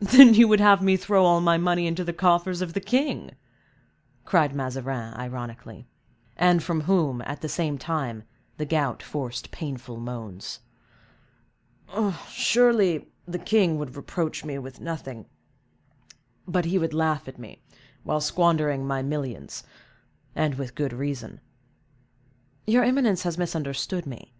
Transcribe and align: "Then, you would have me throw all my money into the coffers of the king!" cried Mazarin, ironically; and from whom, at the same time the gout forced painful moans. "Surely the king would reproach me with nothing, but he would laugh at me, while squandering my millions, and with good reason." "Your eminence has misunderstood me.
"Then, 0.00 0.34
you 0.34 0.48
would 0.48 0.58
have 0.58 0.82
me 0.82 0.96
throw 0.96 1.24
all 1.24 1.40
my 1.40 1.58
money 1.58 1.86
into 1.86 2.02
the 2.02 2.12
coffers 2.12 2.60
of 2.60 2.72
the 2.72 2.80
king!" 2.80 3.36
cried 4.24 4.52
Mazarin, 4.52 5.14
ironically; 5.16 5.86
and 6.36 6.60
from 6.60 6.80
whom, 6.80 7.22
at 7.22 7.40
the 7.40 7.48
same 7.48 7.78
time 7.78 8.24
the 8.56 8.66
gout 8.66 9.00
forced 9.00 9.52
painful 9.52 9.96
moans. 10.00 10.58
"Surely 12.26 13.12
the 13.26 13.38
king 13.38 13.78
would 13.78 13.94
reproach 13.94 14.44
me 14.44 14.58
with 14.58 14.80
nothing, 14.80 15.24
but 16.48 16.64
he 16.64 16.76
would 16.76 16.92
laugh 16.92 17.28
at 17.28 17.38
me, 17.38 17.62
while 18.02 18.20
squandering 18.20 18.84
my 18.84 19.02
millions, 19.02 19.62
and 20.34 20.56
with 20.56 20.74
good 20.74 20.92
reason." 20.92 21.40
"Your 22.66 22.82
eminence 22.82 23.22
has 23.22 23.38
misunderstood 23.38 24.04
me. 24.04 24.32